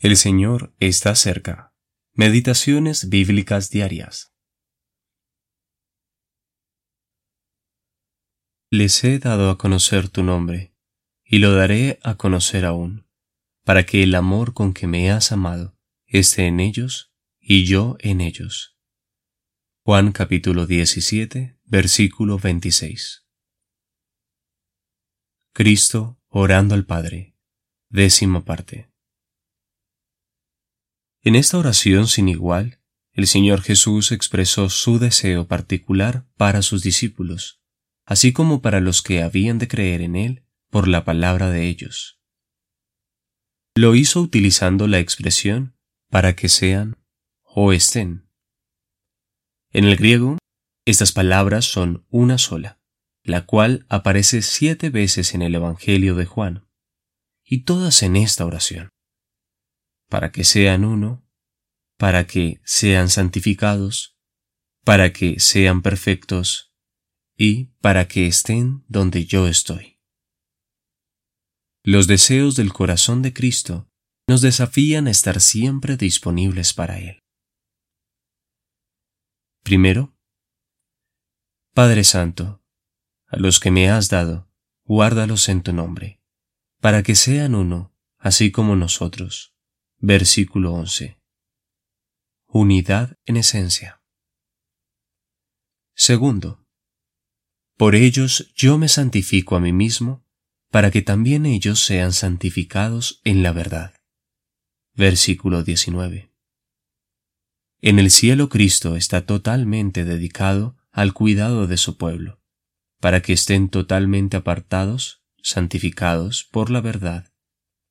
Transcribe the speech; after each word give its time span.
El 0.00 0.16
Señor 0.16 0.72
está 0.78 1.16
cerca. 1.16 1.74
Meditaciones 2.12 3.08
bíblicas 3.08 3.68
diarias. 3.68 4.32
Les 8.70 9.02
he 9.02 9.18
dado 9.18 9.50
a 9.50 9.58
conocer 9.58 10.08
tu 10.08 10.22
nombre, 10.22 10.72
y 11.24 11.38
lo 11.38 11.52
daré 11.52 11.98
a 12.04 12.16
conocer 12.16 12.64
aún, 12.64 13.08
para 13.64 13.86
que 13.86 14.04
el 14.04 14.14
amor 14.14 14.54
con 14.54 14.72
que 14.72 14.86
me 14.86 15.10
has 15.10 15.32
amado 15.32 15.76
esté 16.06 16.46
en 16.46 16.60
ellos 16.60 17.12
y 17.40 17.64
yo 17.64 17.96
en 17.98 18.20
ellos. 18.20 18.78
Juan 19.82 20.12
capítulo 20.12 20.66
17, 20.66 21.58
versículo 21.64 22.38
26. 22.38 23.26
Cristo 25.52 26.20
orando 26.28 26.76
al 26.76 26.86
Padre. 26.86 27.34
Décima 27.88 28.44
parte. 28.44 28.92
En 31.22 31.34
esta 31.34 31.58
oración 31.58 32.06
sin 32.06 32.28
igual, 32.28 32.78
el 33.12 33.26
Señor 33.26 33.62
Jesús 33.62 34.12
expresó 34.12 34.70
su 34.70 35.00
deseo 35.00 35.48
particular 35.48 36.24
para 36.36 36.62
sus 36.62 36.82
discípulos, 36.82 37.60
así 38.06 38.32
como 38.32 38.62
para 38.62 38.80
los 38.80 39.02
que 39.02 39.22
habían 39.22 39.58
de 39.58 39.66
creer 39.66 40.00
en 40.02 40.14
Él 40.14 40.44
por 40.70 40.86
la 40.86 41.04
palabra 41.04 41.50
de 41.50 41.66
ellos. 41.66 42.20
Lo 43.74 43.96
hizo 43.96 44.20
utilizando 44.20 44.86
la 44.86 45.00
expresión 45.00 45.76
para 46.08 46.36
que 46.36 46.48
sean 46.48 46.96
o 47.42 47.72
estén. 47.72 48.30
En 49.72 49.84
el 49.84 49.96
griego, 49.96 50.38
estas 50.84 51.10
palabras 51.10 51.64
son 51.64 52.06
una 52.10 52.38
sola, 52.38 52.80
la 53.24 53.44
cual 53.44 53.86
aparece 53.88 54.42
siete 54.42 54.90
veces 54.90 55.34
en 55.34 55.42
el 55.42 55.56
Evangelio 55.56 56.14
de 56.14 56.26
Juan, 56.26 56.68
y 57.44 57.64
todas 57.64 58.04
en 58.04 58.16
esta 58.16 58.46
oración 58.46 58.90
para 60.08 60.32
que 60.32 60.44
sean 60.44 60.84
uno, 60.84 61.26
para 61.96 62.26
que 62.26 62.60
sean 62.64 63.10
santificados, 63.10 64.16
para 64.84 65.12
que 65.12 65.38
sean 65.38 65.82
perfectos 65.82 66.74
y 67.36 67.66
para 67.80 68.08
que 68.08 68.26
estén 68.26 68.84
donde 68.88 69.26
yo 69.26 69.46
estoy. 69.46 70.00
Los 71.84 72.06
deseos 72.06 72.56
del 72.56 72.72
corazón 72.72 73.22
de 73.22 73.32
Cristo 73.32 73.88
nos 74.26 74.40
desafían 74.40 75.06
a 75.06 75.10
estar 75.10 75.40
siempre 75.40 75.96
disponibles 75.96 76.74
para 76.74 76.98
Él. 76.98 77.18
Primero, 79.62 80.16
Padre 81.74 82.04
Santo, 82.04 82.64
a 83.26 83.36
los 83.36 83.60
que 83.60 83.70
me 83.70 83.90
has 83.90 84.08
dado, 84.08 84.50
guárdalos 84.84 85.48
en 85.48 85.62
tu 85.62 85.72
nombre, 85.72 86.22
para 86.80 87.02
que 87.02 87.14
sean 87.14 87.54
uno, 87.54 87.94
así 88.18 88.50
como 88.50 88.74
nosotros 88.74 89.57
Versículo 90.00 90.74
11. 90.74 91.18
Unidad 92.46 93.16
en 93.26 93.36
esencia. 93.36 94.00
Segundo. 95.92 96.64
Por 97.76 97.96
ellos 97.96 98.52
yo 98.54 98.78
me 98.78 98.86
santifico 98.86 99.56
a 99.56 99.60
mí 99.60 99.72
mismo, 99.72 100.24
para 100.70 100.92
que 100.92 101.02
también 101.02 101.46
ellos 101.46 101.84
sean 101.84 102.12
santificados 102.12 103.20
en 103.24 103.42
la 103.42 103.50
verdad. 103.50 103.96
Versículo 104.94 105.64
19. 105.64 106.32
En 107.80 107.98
el 107.98 108.12
cielo 108.12 108.48
Cristo 108.48 108.94
está 108.94 109.26
totalmente 109.26 110.04
dedicado 110.04 110.76
al 110.92 111.12
cuidado 111.12 111.66
de 111.66 111.76
su 111.76 111.96
pueblo, 111.96 112.40
para 113.00 113.20
que 113.20 113.32
estén 113.32 113.68
totalmente 113.68 114.36
apartados, 114.36 115.24
santificados 115.42 116.44
por 116.44 116.70
la 116.70 116.80
verdad, 116.80 117.32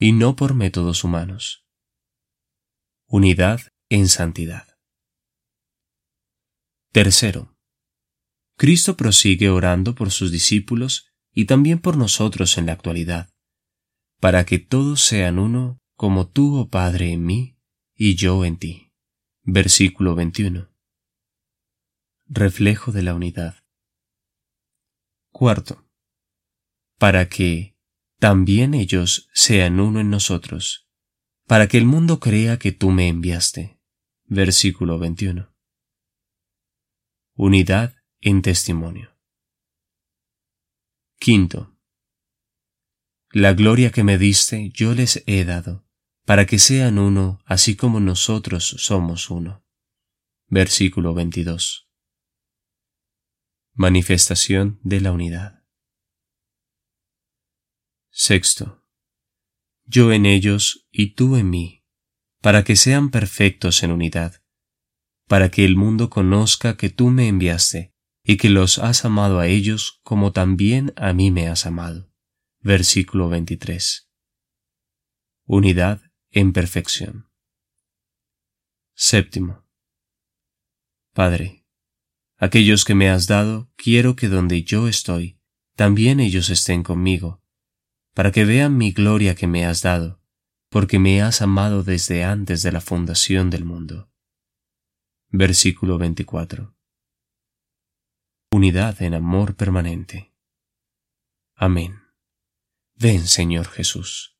y 0.00 0.10
no 0.10 0.34
por 0.34 0.54
métodos 0.54 1.04
humanos 1.04 1.62
unidad 3.12 3.60
en 3.90 4.08
santidad. 4.08 4.66
Tercero, 6.92 7.54
Cristo 8.56 8.96
prosigue 8.96 9.50
orando 9.50 9.94
por 9.94 10.10
sus 10.10 10.32
discípulos 10.32 11.12
y 11.30 11.44
también 11.44 11.78
por 11.78 11.98
nosotros 11.98 12.56
en 12.56 12.64
la 12.64 12.72
actualidad, 12.72 13.28
para 14.18 14.46
que 14.46 14.58
todos 14.58 15.02
sean 15.02 15.38
uno 15.38 15.78
como 15.94 16.26
tú, 16.26 16.56
oh 16.56 16.70
Padre, 16.70 17.12
en 17.12 17.26
mí 17.26 17.58
y 17.94 18.14
yo 18.14 18.46
en 18.46 18.56
ti. 18.56 18.94
Versículo 19.42 20.14
21. 20.14 20.70
Reflejo 22.28 22.92
de 22.92 23.02
la 23.02 23.14
unidad. 23.14 23.56
Cuarto, 25.32 25.86
para 26.96 27.28
que 27.28 27.76
también 28.18 28.72
ellos 28.72 29.28
sean 29.34 29.80
uno 29.80 30.00
en 30.00 30.08
nosotros 30.08 30.88
para 31.46 31.68
que 31.68 31.78
el 31.78 31.84
mundo 31.84 32.20
crea 32.20 32.58
que 32.58 32.72
tú 32.72 32.90
me 32.90 33.08
enviaste. 33.08 33.80
Versículo 34.24 34.98
21. 34.98 35.52
Unidad 37.34 37.94
en 38.20 38.42
testimonio. 38.42 39.16
Quinto. 41.18 41.76
La 43.30 43.54
gloria 43.54 43.90
que 43.90 44.04
me 44.04 44.18
diste 44.18 44.70
yo 44.70 44.94
les 44.94 45.22
he 45.26 45.44
dado, 45.44 45.86
para 46.24 46.46
que 46.46 46.58
sean 46.58 46.98
uno 46.98 47.40
así 47.44 47.76
como 47.76 48.00
nosotros 48.00 48.64
somos 48.78 49.30
uno. 49.30 49.64
Versículo 50.48 51.14
22. 51.14 51.88
Manifestación 53.74 54.78
de 54.82 55.00
la 55.00 55.12
unidad. 55.12 55.64
Sexto 58.10 58.81
yo 59.92 60.10
en 60.10 60.24
ellos 60.24 60.88
y 60.90 61.14
tú 61.14 61.36
en 61.36 61.50
mí, 61.50 61.84
para 62.40 62.64
que 62.64 62.76
sean 62.76 63.10
perfectos 63.10 63.82
en 63.82 63.92
unidad, 63.92 64.42
para 65.28 65.50
que 65.50 65.66
el 65.66 65.76
mundo 65.76 66.08
conozca 66.08 66.78
que 66.78 66.88
tú 66.88 67.10
me 67.10 67.28
enviaste 67.28 67.94
y 68.24 68.38
que 68.38 68.48
los 68.48 68.78
has 68.78 69.04
amado 69.04 69.38
a 69.38 69.48
ellos 69.48 70.00
como 70.02 70.32
también 70.32 70.94
a 70.96 71.12
mí 71.12 71.30
me 71.30 71.46
has 71.46 71.66
amado. 71.66 72.10
Versículo 72.60 73.28
23. 73.28 74.08
Unidad 75.44 76.00
en 76.30 76.54
perfección. 76.54 77.28
Séptimo. 78.94 79.66
Padre, 81.12 81.66
aquellos 82.38 82.86
que 82.86 82.94
me 82.94 83.10
has 83.10 83.26
dado, 83.26 83.70
quiero 83.76 84.16
que 84.16 84.28
donde 84.28 84.62
yo 84.62 84.88
estoy, 84.88 85.38
también 85.76 86.18
ellos 86.18 86.48
estén 86.48 86.82
conmigo 86.82 87.41
para 88.14 88.30
que 88.30 88.44
vean 88.44 88.76
mi 88.76 88.92
gloria 88.92 89.34
que 89.34 89.46
me 89.46 89.64
has 89.64 89.82
dado, 89.82 90.20
porque 90.68 90.98
me 90.98 91.22
has 91.22 91.42
amado 91.42 91.82
desde 91.82 92.24
antes 92.24 92.62
de 92.62 92.72
la 92.72 92.80
fundación 92.80 93.50
del 93.50 93.64
mundo. 93.64 94.10
Versículo 95.28 95.98
24. 95.98 96.76
Unidad 98.52 99.00
en 99.00 99.14
amor 99.14 99.56
permanente. 99.56 100.34
Amén. 101.54 102.02
Ven, 102.94 103.26
Señor 103.26 103.68
Jesús. 103.68 104.38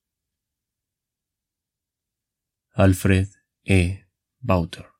Alfred 2.74 3.28
E. 3.64 4.06
Bauter 4.40 4.91